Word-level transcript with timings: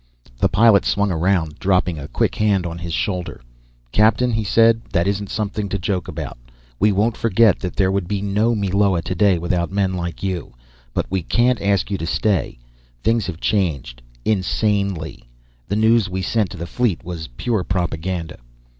The 0.39 0.49
pilot 0.49 0.83
swung 0.83 1.11
around, 1.11 1.59
dropping 1.59 1.99
a 1.99 2.07
quick 2.07 2.33
hand 2.33 2.65
on 2.65 2.79
his 2.79 2.91
shoulder. 2.91 3.39
"Captain," 3.91 4.31
he 4.31 4.43
said, 4.43 4.81
"that 4.91 5.05
isn't 5.05 5.29
something 5.29 5.69
to 5.69 5.77
joke 5.77 6.07
about. 6.07 6.39
We 6.79 6.91
won't 6.91 7.15
forget 7.15 7.59
that 7.59 7.75
there 7.75 7.91
would 7.91 8.07
be 8.07 8.19
no 8.19 8.55
Meloa 8.55 9.03
today 9.03 9.37
without 9.37 9.71
men 9.71 9.93
like 9.93 10.23
you. 10.23 10.55
But 10.95 11.05
we 11.11 11.21
can't 11.21 11.61
ask 11.61 11.91
you 11.91 11.99
to 11.99 12.07
stay. 12.07 12.57
Things 13.03 13.27
have 13.27 13.39
changed 13.39 14.01
insanely. 14.25 15.29
The 15.67 15.75
news 15.75 16.09
we 16.09 16.23
sent 16.23 16.49
to 16.49 16.57
the 16.57 16.65
fleet 16.65 17.03
was 17.03 17.27
pure 17.37 17.63
propaganda!" 17.63 18.39